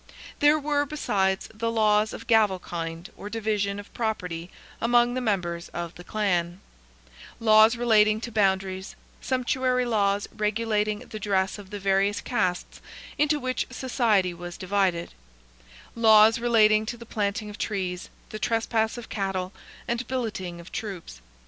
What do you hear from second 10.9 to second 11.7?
the dress of